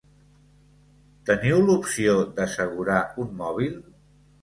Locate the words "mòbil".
3.45-3.83